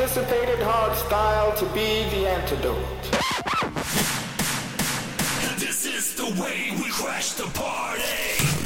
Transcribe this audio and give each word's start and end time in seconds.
anticipated 0.00 0.58
hard 0.62 0.96
style 0.96 1.54
to 1.54 1.66
be 1.74 2.08
the 2.08 2.26
antidote. 2.26 3.02
This 5.58 5.84
is 5.84 6.14
the 6.14 6.24
way 6.42 6.70
we 6.82 6.90
crash 6.90 7.32
the 7.32 7.44
party. 7.48 8.59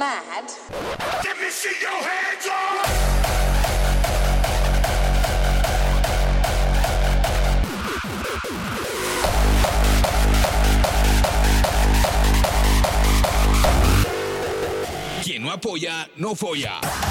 Mad? 0.00 0.44
Let 1.24 1.36
me 1.38 1.50
see 1.50 1.76
your 1.82 2.00
hands 2.08 2.46
up. 2.48 2.86
Quien 15.22 15.42
no 15.42 15.50
apoya, 15.50 16.08
no 16.16 16.34
folla. 16.34 17.09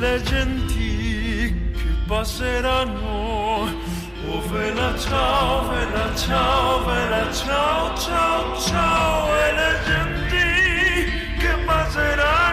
stelle 0.00 0.22
gentili 0.22 1.72
che 1.72 1.88
passeranno. 2.06 3.68
Oh 4.28 4.40
bella 4.50 4.98
ciao, 4.98 5.68
bella 5.68 6.14
ciao, 6.16 6.84
bella 6.84 7.32
ciao, 7.32 7.96
ciao, 7.98 8.60
ciao, 8.60 9.28
e 9.36 9.52
le 9.52 9.78
gentili 9.84 11.36
che 11.38 11.54
passeranno. 11.66 12.49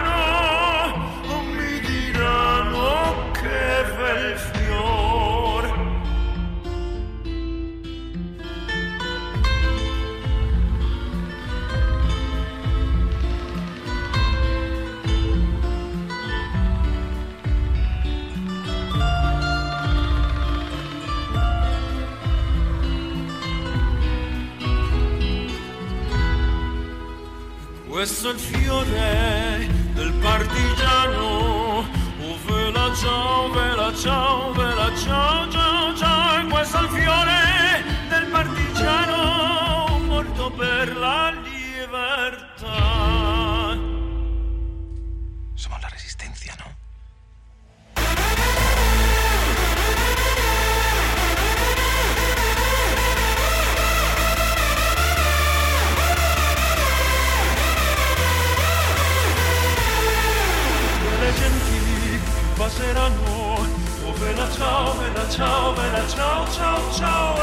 questo 27.98 28.30
è 28.30 28.32
il 28.32 28.38
fiore 28.38 29.66
del 29.92 30.12
partigiano. 30.20 31.84
Oh, 32.20 32.38
vela 32.46 32.94
ciao, 32.94 33.50
vela 33.50 33.92
ciao, 33.92 34.52
vela 34.52 34.94
ciao, 34.94 35.50
ciao, 35.50 35.96
ciao. 35.96 36.46
Questo 36.46 36.78
è 36.78 36.82
il 36.82 36.88
fiore 36.90 37.82
del 38.08 38.26
partigiano 38.30 39.98
morto 40.06 40.48
per 40.50 40.96
l'aglia. 40.96 41.47
ciao, 64.58 64.92
bella 64.94 65.28
ciao, 65.28 65.72
bella 65.72 66.06
ciao, 66.08 66.46
ciao, 66.50 66.92
ciao. 66.92 67.37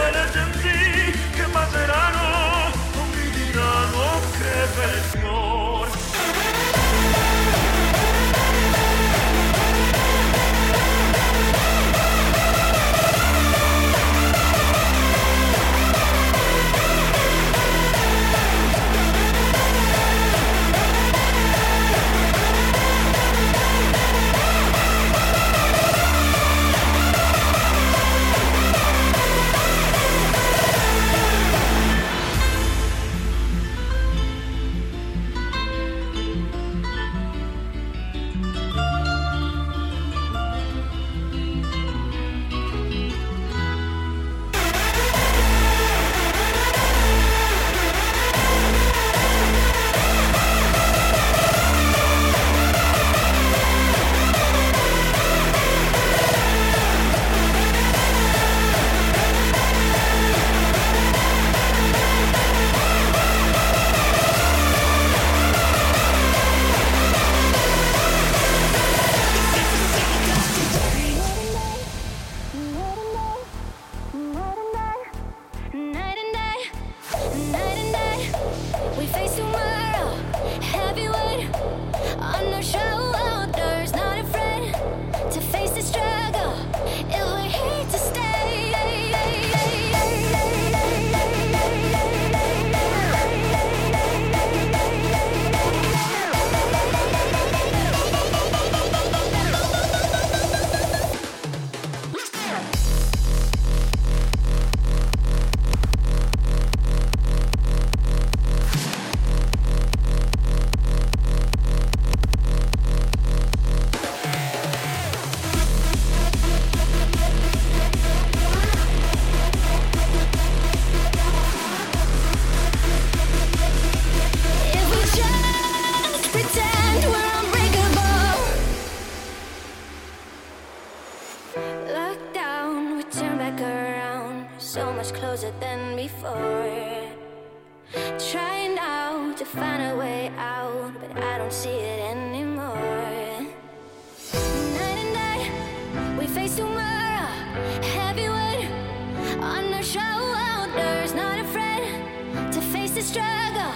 struggle. 153.06 153.72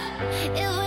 It 0.56 0.79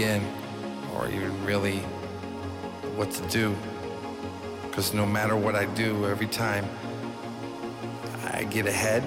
begin 0.00 0.24
or 0.94 1.08
even 1.08 1.44
really 1.44 1.76
what 2.96 3.10
to 3.10 3.22
do. 3.28 3.54
Because 4.62 4.94
no 4.94 5.04
matter 5.04 5.36
what 5.36 5.54
I 5.54 5.66
do, 5.66 6.06
every 6.06 6.26
time 6.26 6.64
I 8.32 8.44
get 8.44 8.66
ahead, 8.66 9.02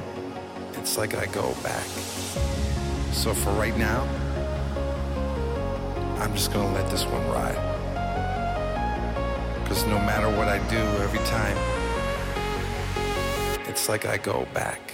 it's 0.73 0.95
like 0.95 1.15
I 1.15 1.25
go 1.25 1.55
back. 1.63 1.83
So 3.11 3.33
for 3.33 3.49
right 3.53 3.75
now, 3.75 4.03
I'm 6.19 6.31
just 6.33 6.53
gonna 6.53 6.71
let 6.75 6.87
this 6.91 7.05
one 7.05 7.27
ride. 7.29 7.57
Because 9.63 9.87
no 9.87 9.97
matter 9.97 10.29
what 10.29 10.47
I 10.47 10.59
do, 10.69 10.83
every 11.01 11.25
time, 11.25 11.57
it's 13.67 13.89
like 13.89 14.05
I 14.05 14.17
go 14.17 14.45
back. 14.53 14.92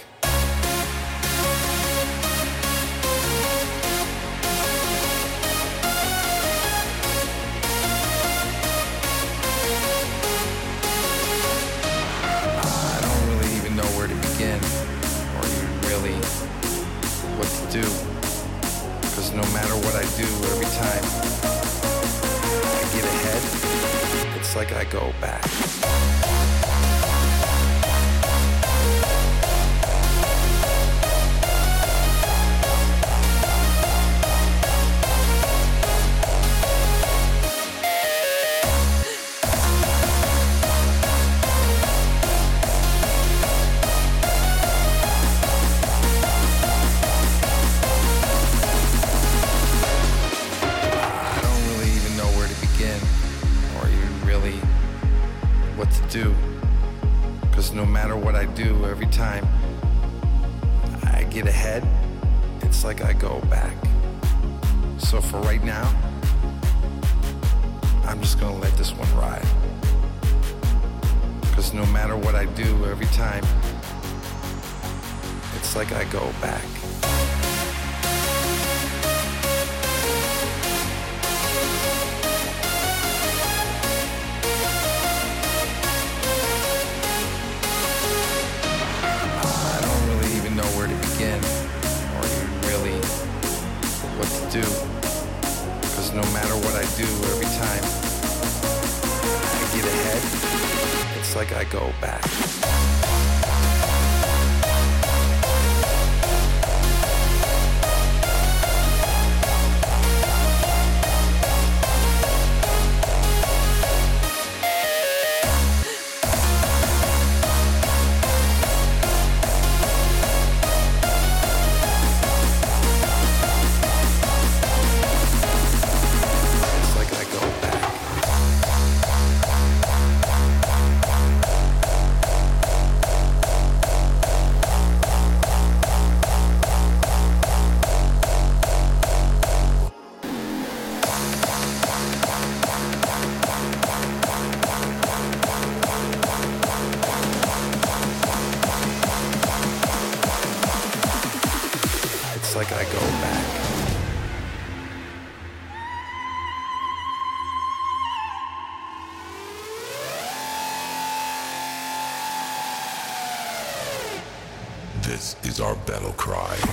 battle 165.90 166.12
cry. 166.12 166.69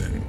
in. 0.00 0.23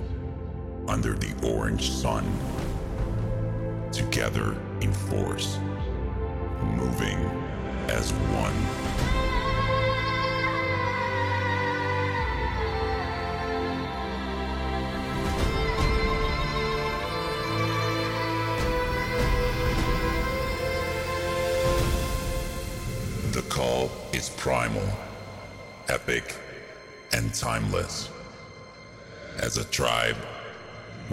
As 29.56 29.66
a 29.66 29.70
tribe, 29.70 30.18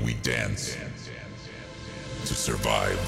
we 0.05 0.14
dance 0.14 0.76
to 2.24 2.34
survive. 2.34 2.99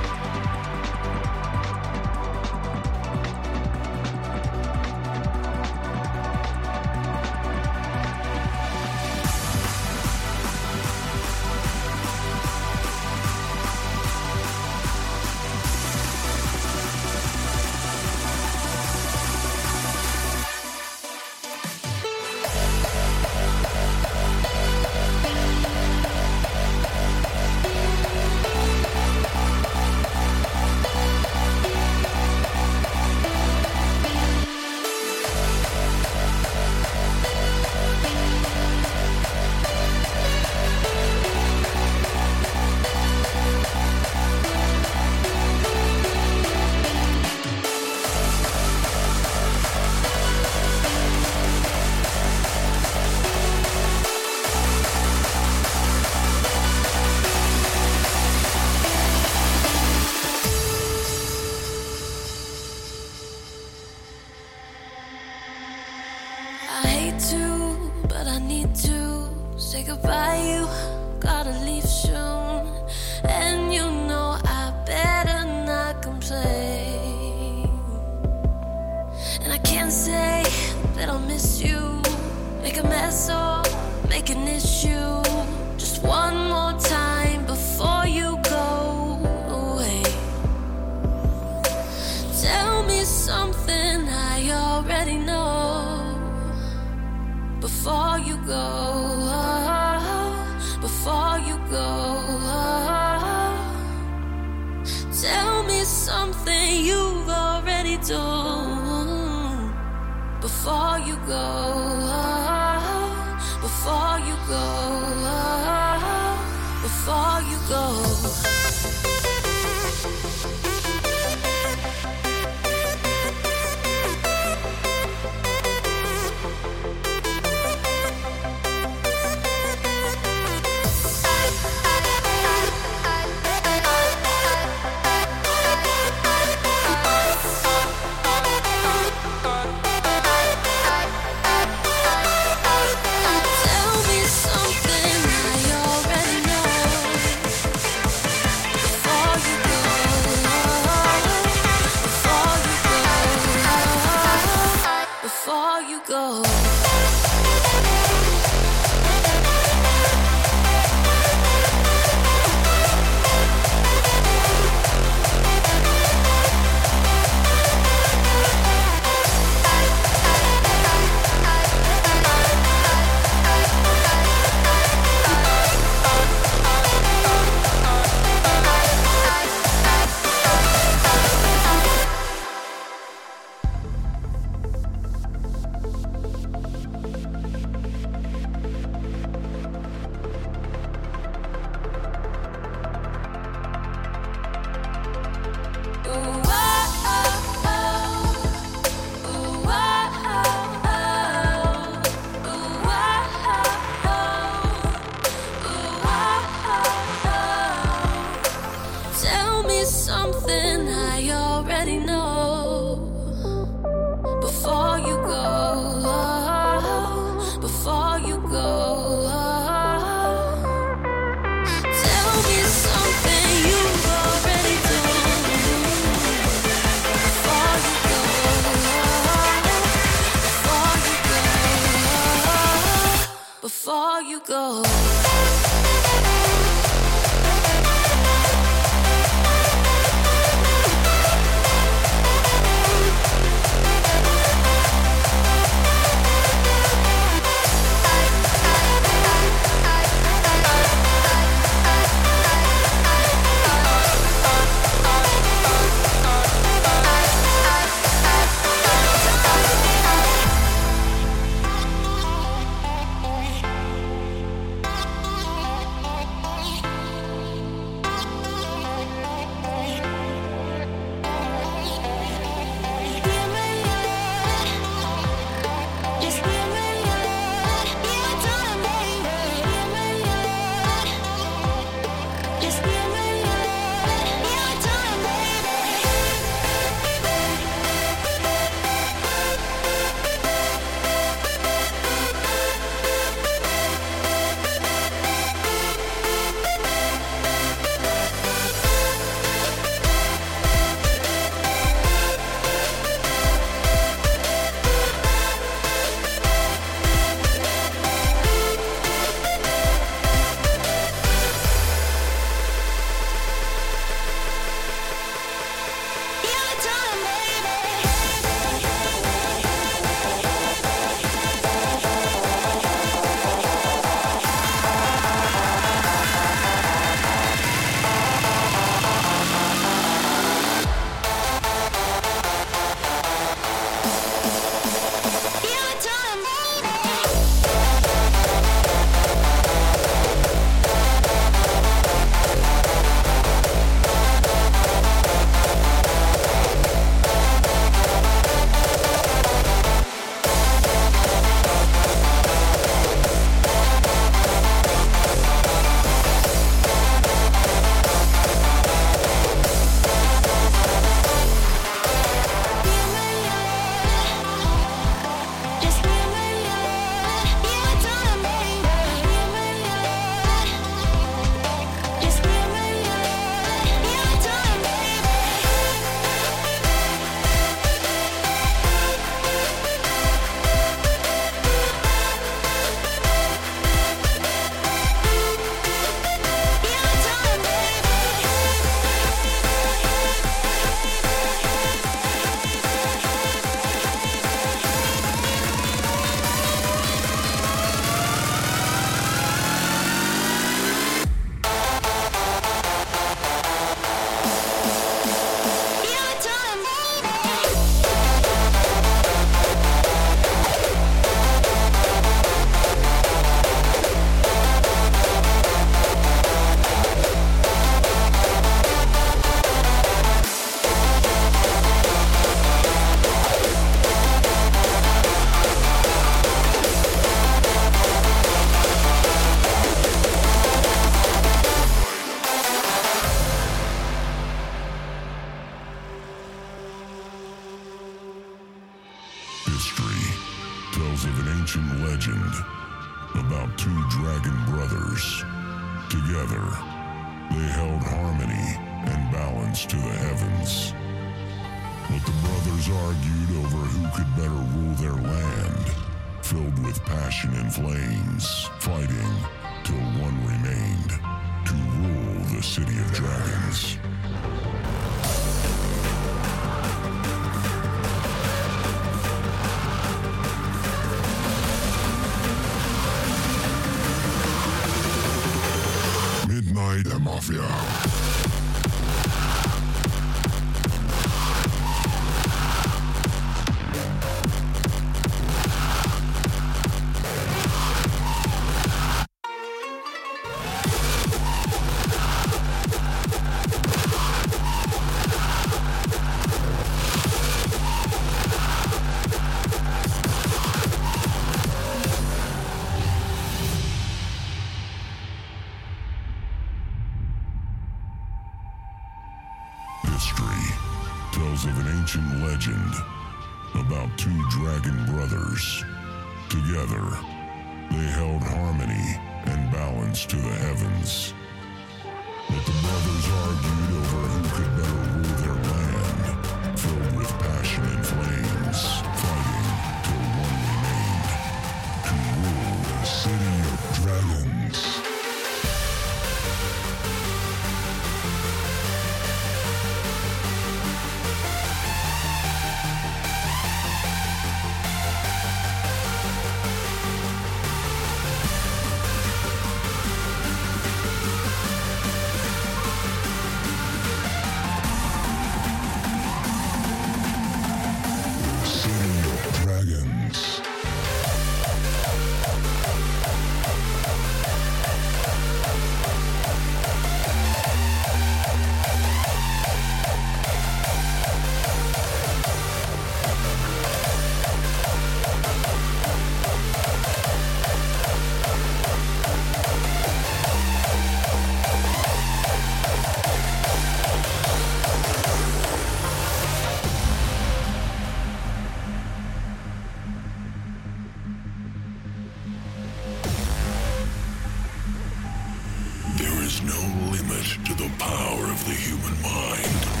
Power 598.01 598.45
of 598.45 598.65
the 598.65 598.73
human 598.73 599.21
mind. 599.21 600.00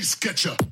Get 0.00 0.44
you. 0.46 0.69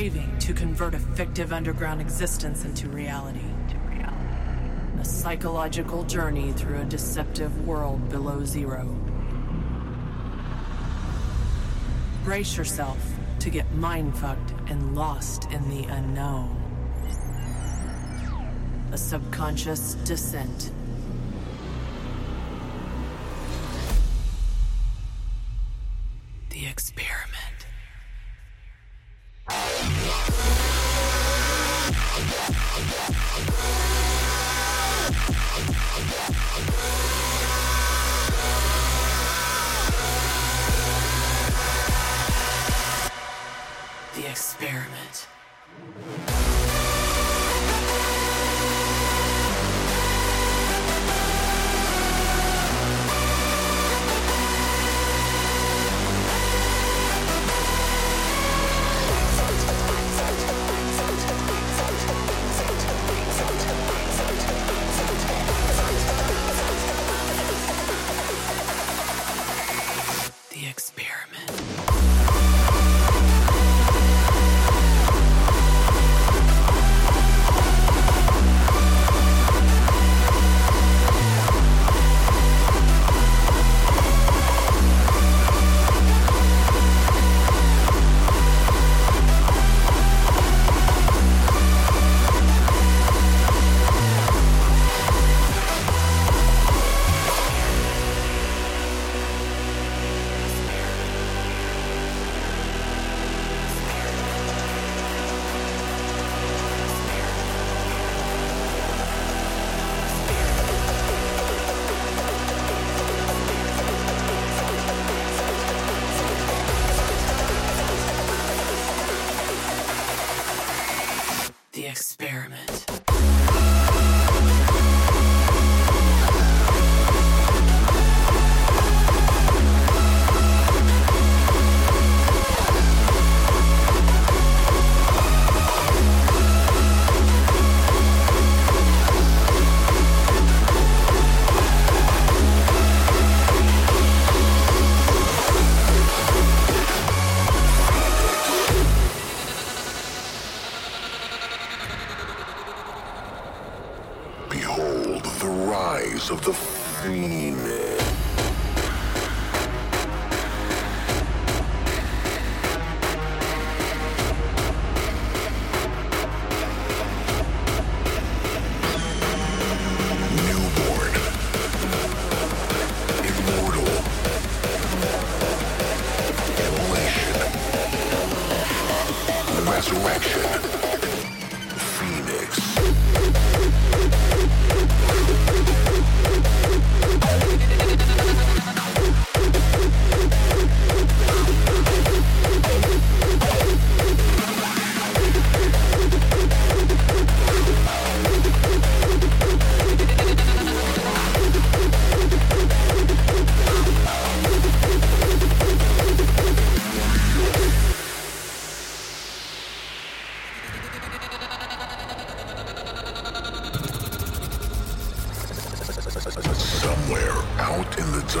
Craving 0.00 0.38
to 0.38 0.54
convert 0.54 0.94
a 0.94 0.98
fictive 0.98 1.52
underground 1.52 2.00
existence 2.00 2.64
into 2.64 2.88
reality. 2.88 3.44
A 4.98 5.04
psychological 5.04 6.04
journey 6.04 6.52
through 6.52 6.80
a 6.80 6.84
deceptive 6.84 7.66
world 7.66 8.08
below 8.08 8.42
zero. 8.42 8.88
Brace 12.24 12.56
yourself 12.56 12.96
to 13.40 13.50
get 13.50 13.70
mind-fucked 13.74 14.54
and 14.70 14.94
lost 14.94 15.44
in 15.50 15.68
the 15.68 15.84
unknown. 15.92 16.56
A 18.92 18.96
subconscious 18.96 19.96
descent. 20.06 20.72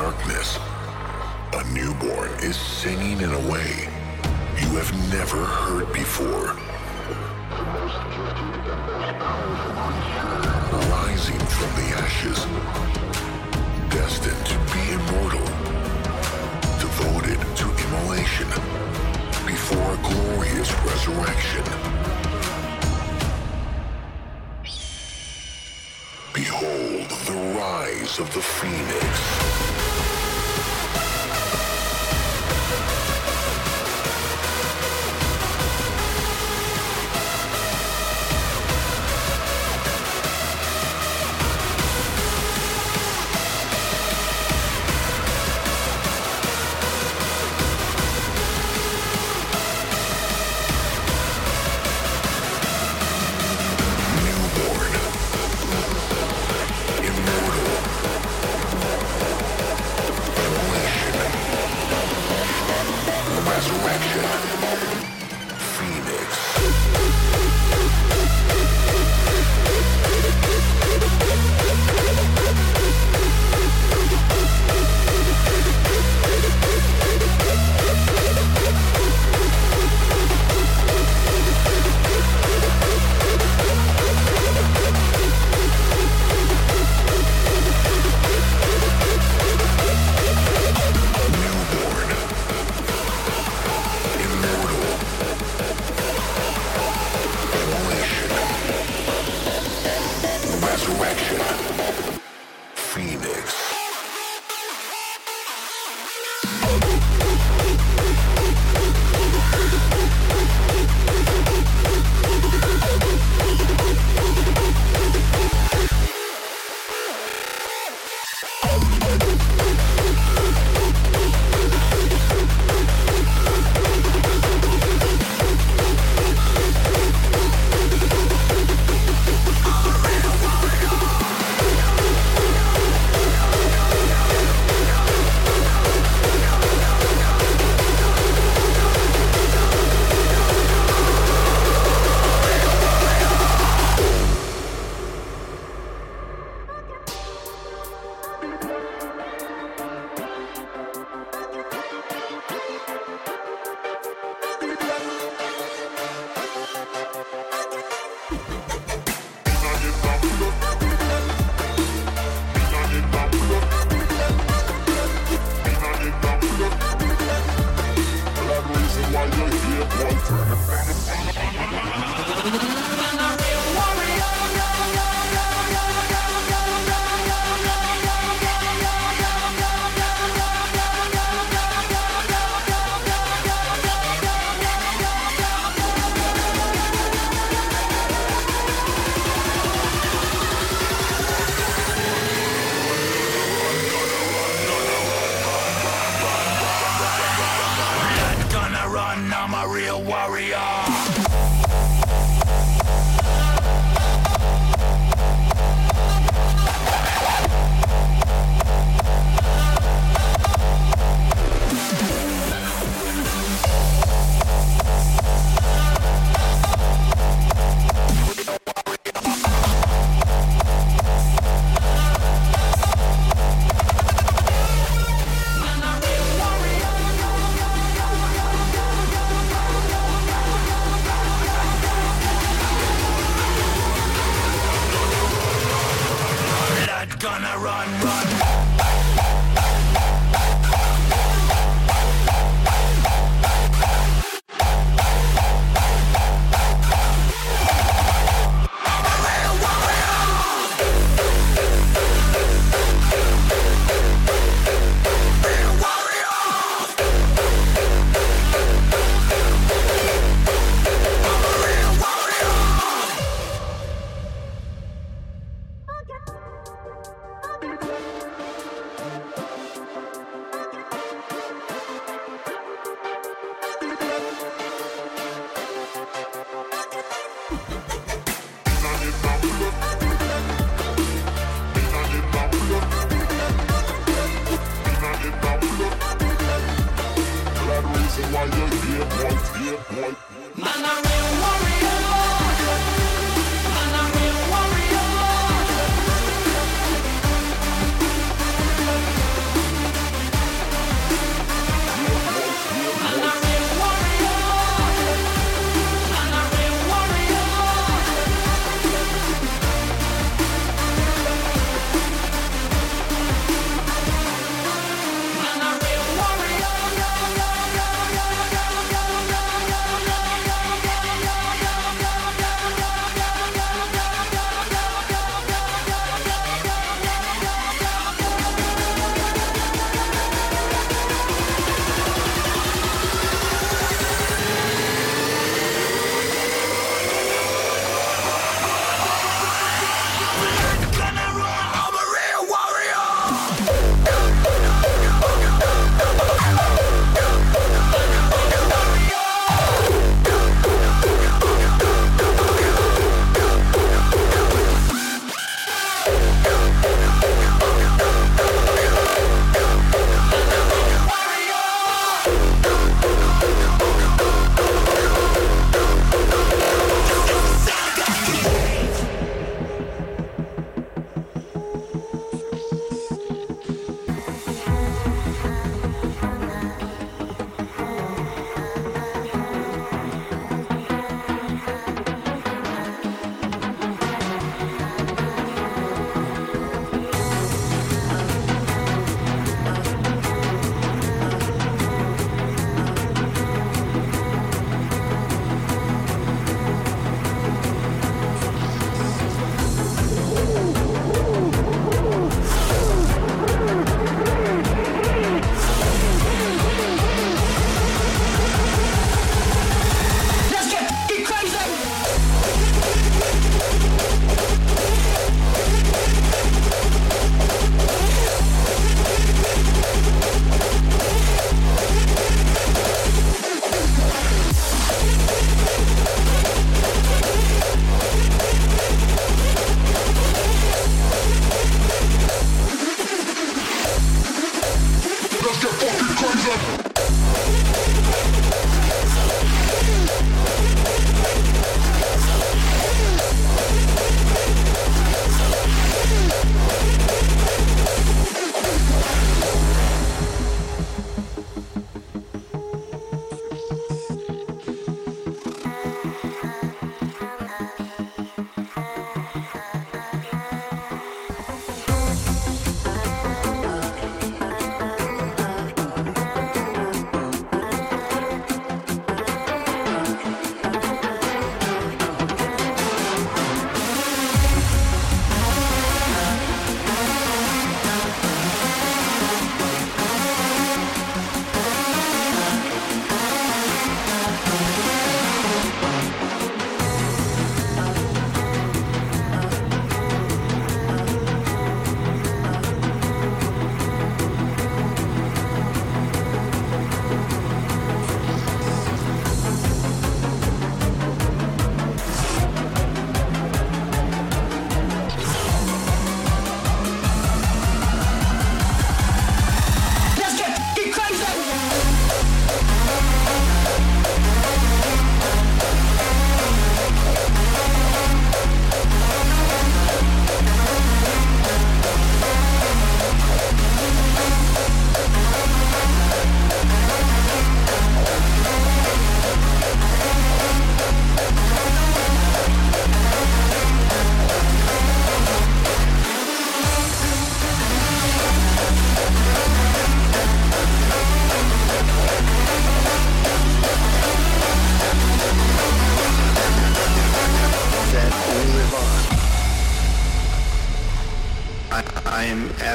Darkness, 0.00 0.58
a 1.52 1.62
newborn 1.74 2.30
is 2.40 2.56
singing 2.56 3.20
in 3.20 3.30
a 3.30 3.50
way 3.52 3.70
you 4.56 4.68
have 4.80 4.90
never 5.12 5.44
heard 5.44 5.92
before. 5.92 6.54
Rising 10.88 11.42
from 11.56 11.70
the 11.80 11.88
ashes, 12.04 12.38
destined 13.90 14.44
to 14.46 14.56
be 14.72 14.82
immortal, 14.98 15.46
devoted 16.80 17.40
to 17.60 17.66
immolation 17.84 18.48
before 19.44 19.88
a 19.92 20.00
glorious 20.08 20.72
resurrection. 20.88 21.64
Behold 26.32 27.10
the 27.28 27.38
rise 27.58 28.18
of 28.18 28.32
the 28.32 28.40
phoenix. 28.40 29.69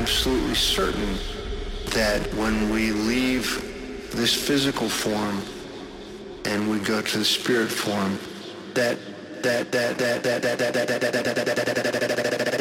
absolutely 0.06 0.53
certain 0.53 1.18
that 1.86 2.22
when 2.36 2.69
we 2.69 2.91
leave 2.91 3.48
this 4.11 4.36
physical 4.36 4.88
form 4.88 5.41
and 6.45 6.69
we 6.69 6.77
go 6.77 7.02
to 7.02 7.18
the 7.18 7.26
spirit 7.26 7.72
form, 7.72 8.19
that 8.76 8.99
that 9.41 9.72
that 9.72 9.98
that 9.98 10.22
that 10.22 10.44
that 10.44 10.60
that 10.60 10.73
that 10.77 10.90
that 10.91 11.02
that 11.02 11.23
that 11.23 11.65
that 11.65 12.22
that 12.22 12.52
that 12.52 12.55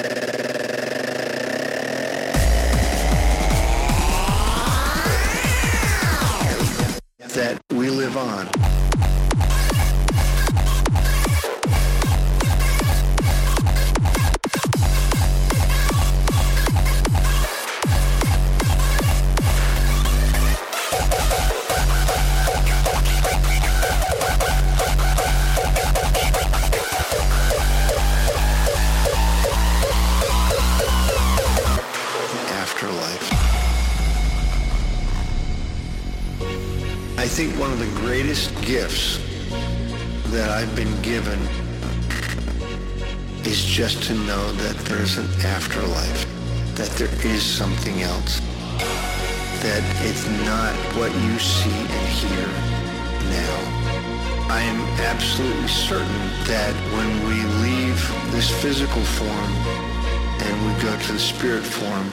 certain 55.88 56.06
that 56.46 56.74
when 56.94 57.10
we 57.28 57.36
leave 57.60 58.32
this 58.32 58.48
physical 58.62 59.02
form 59.02 59.52
and 60.40 60.54
we 60.66 60.82
go 60.82 60.98
to 60.98 61.12
the 61.12 61.18
spirit 61.18 61.62
form, 61.62 62.10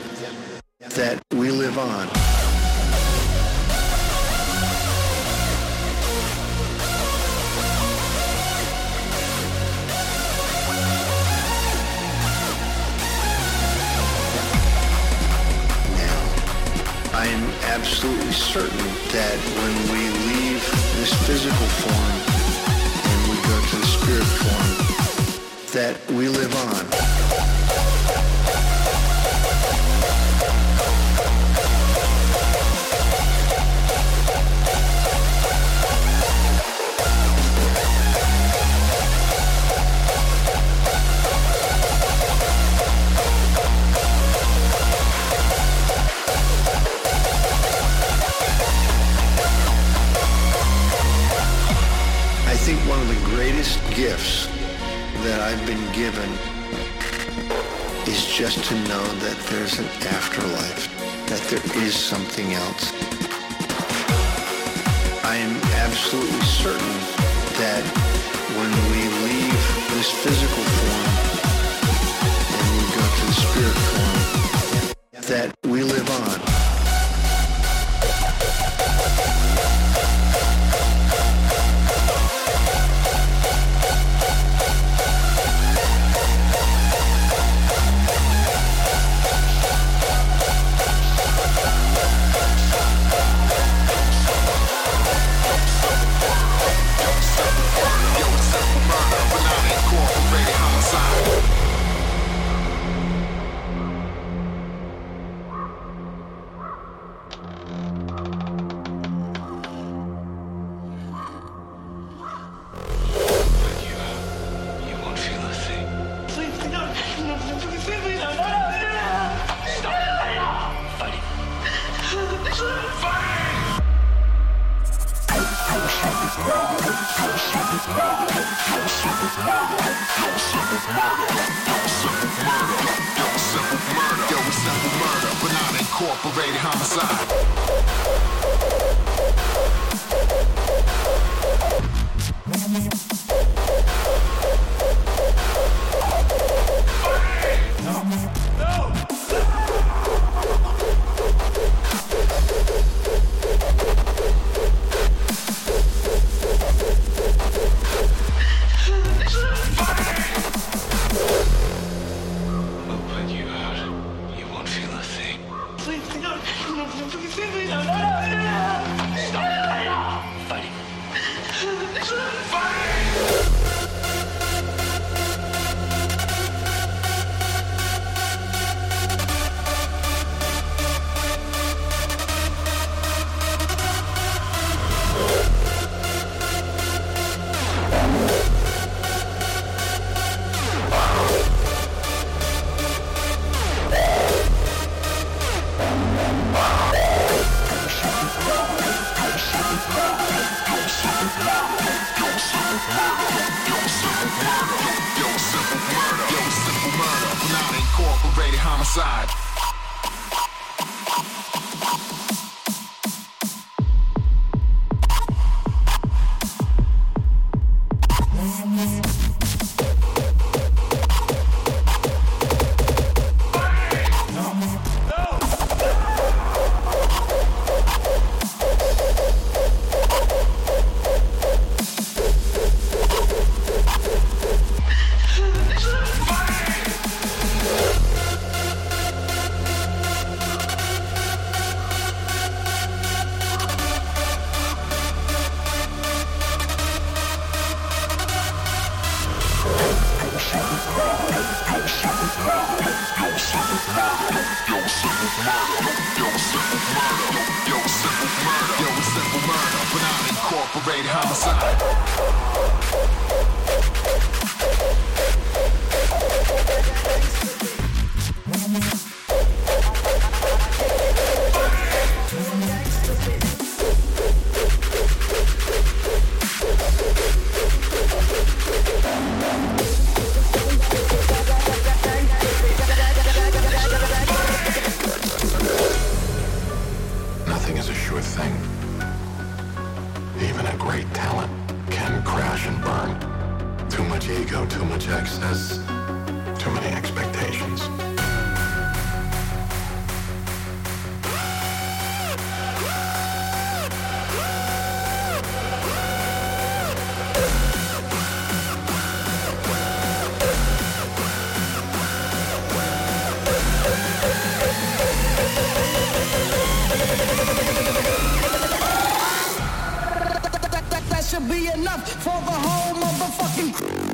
motherfucking 323.61 324.10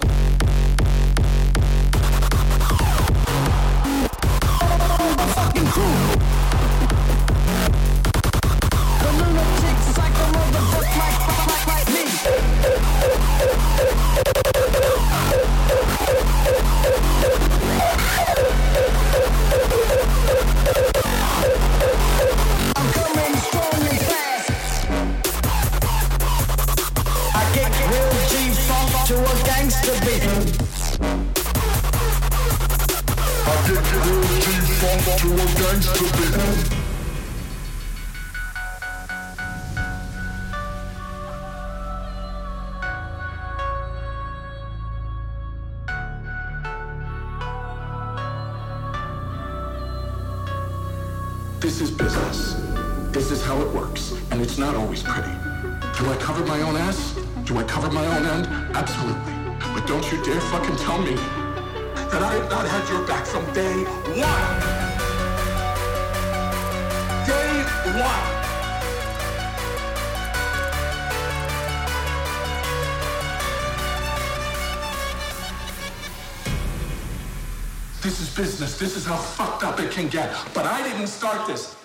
can 79.97 80.07
get. 80.09 80.29
But 80.53 80.65
I 80.65 80.83
didn't 80.83 81.07
start 81.07 81.47
this. 81.47 81.76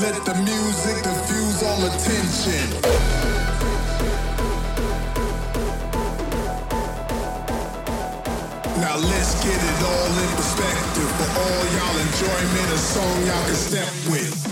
Let 0.00 0.24
the 0.24 0.34
music 0.36 1.02
diffuse 1.02 1.62
all 1.62 1.84
attention. 1.84 2.64
Now 8.80 8.96
let's 8.96 9.44
get 9.44 9.52
it 9.52 9.82
all 9.84 10.12
in 10.16 10.30
perspective 10.34 11.10
for 11.18 11.28
all 11.40 11.64
y'all 11.76 11.98
enjoyment, 11.98 12.72
a 12.72 12.78
song 12.78 13.26
y'all 13.26 13.44
can 13.44 13.54
step 13.54 13.88
with. 14.10 14.51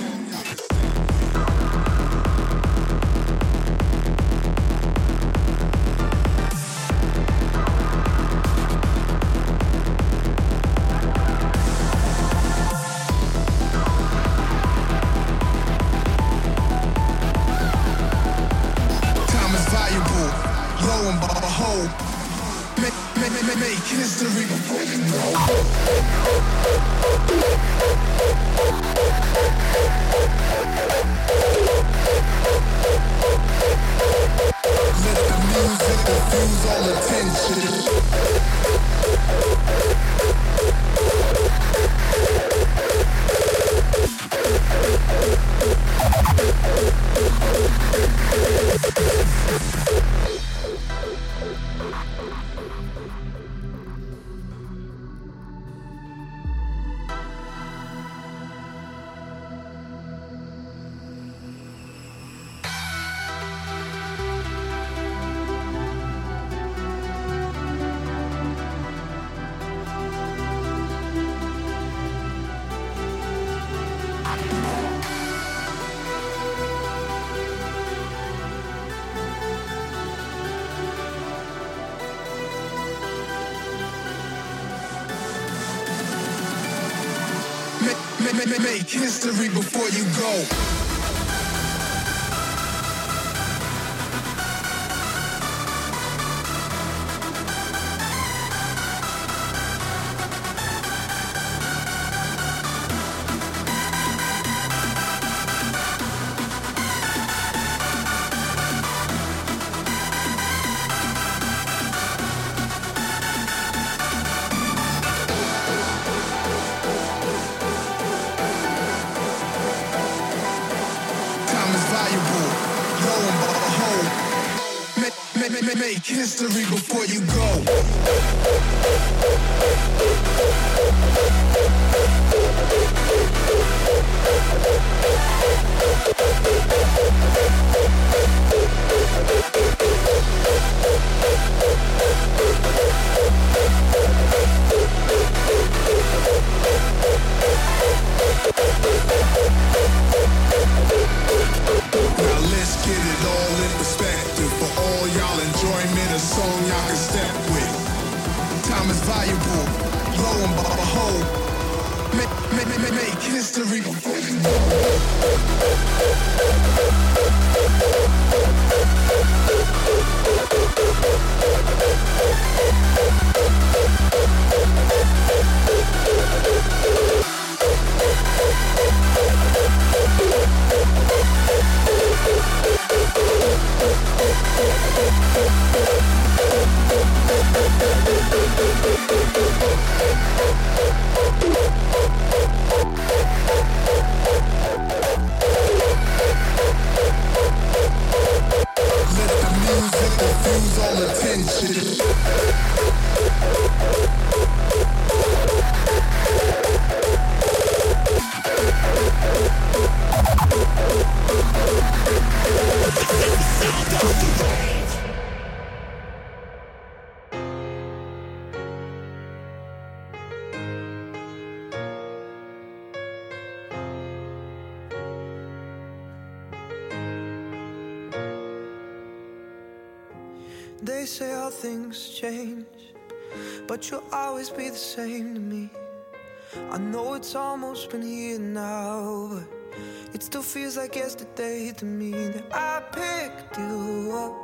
Feels 240.51 240.76
like 240.76 240.97
yesterday 240.97 241.72
to 241.76 241.84
me 241.84 242.10
that 242.10 242.47
I 242.52 242.82
picked 242.90 243.56
you 243.56 244.12
up. 244.12 244.34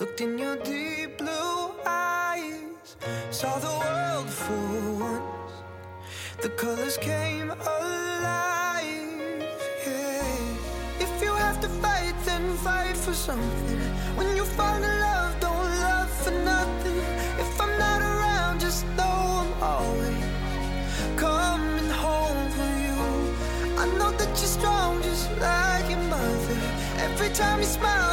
Looked 0.00 0.20
in 0.20 0.36
your 0.36 0.56
deep 0.56 1.18
blue 1.18 1.70
eyes, 1.86 2.96
saw 3.30 3.58
the 3.60 3.74
world 3.82 4.28
for 4.28 4.92
once. 5.06 5.52
The 6.42 6.48
colors 6.50 6.96
came 6.96 7.50
alive. 7.50 9.42
Yeah. 9.86 11.04
If 11.06 11.22
you 11.22 11.32
have 11.32 11.60
to 11.60 11.68
fight, 11.82 12.14
then 12.24 12.56
fight 12.56 12.96
for 12.96 13.14
something. 13.14 13.80
When 14.16 14.36
you 14.36 14.44
fall 14.44 14.82
in 14.82 15.00
love, 15.00 15.38
don't 15.40 15.70
love 15.86 16.10
for 16.10 16.32
nothing. 16.32 16.57
Time 27.38 27.60
you 27.60 27.66
smile, 27.66 28.07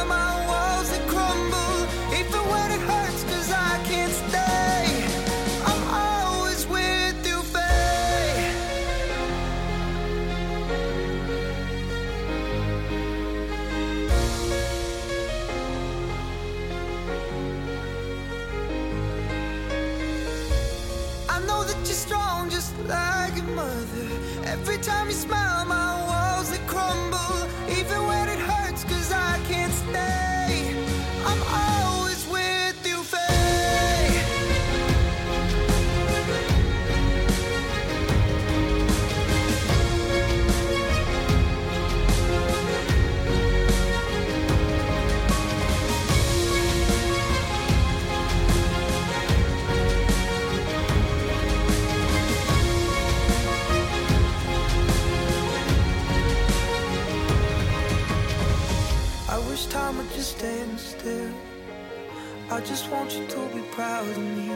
just 62.66 62.90
want 62.90 63.16
you 63.16 63.24
to 63.28 63.40
be 63.54 63.62
proud 63.70 64.08
of 64.08 64.18
me. 64.18 64.50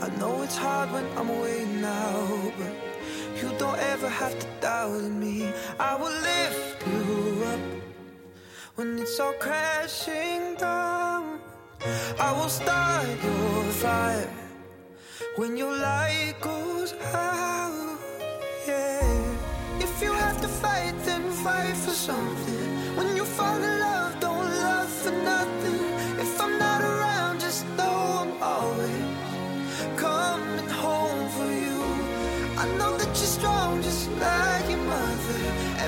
I 0.00 0.08
know 0.18 0.42
it's 0.42 0.56
hard 0.56 0.92
when 0.92 1.04
I'm 1.16 1.28
away 1.28 1.64
now, 1.80 2.52
but 2.56 2.72
you 3.42 3.50
don't 3.58 3.78
ever 3.92 4.08
have 4.08 4.38
to 4.38 4.46
doubt 4.60 5.02
me. 5.02 5.52
I 5.80 5.96
will 5.96 6.16
lift 6.30 6.86
you 6.86 7.44
up 7.44 7.60
when 8.76 9.00
it's 9.00 9.18
all 9.18 9.32
crashing 9.32 10.54
down. 10.54 11.40
I 12.20 12.30
will 12.38 12.48
start 12.48 13.08
your 13.24 13.62
fire 13.82 14.30
when 15.36 15.56
your 15.56 15.72
light 15.76 16.34
goes 16.40 16.92
out. 17.14 17.98
Yeah. 18.64 19.34
If 19.80 20.00
you 20.00 20.12
have 20.12 20.40
to 20.40 20.48
fight, 20.48 20.94
then 21.04 21.28
fight 21.44 21.76
for 21.76 21.90
something. 21.90 22.96
When 22.96 23.16
you 23.16 23.24
fall 23.24 23.60
in 23.60 23.80
love, 23.80 24.20
don't 24.20 24.50
love 24.62 24.88
for 24.88 25.10
nothing. 25.10 25.87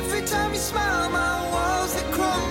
Every 0.02 0.22
time 0.22 0.50
you 0.54 0.58
smile, 0.58 1.10
my 1.10 1.50
walls 1.52 1.94
they 1.94 2.10
crumble. 2.10 2.49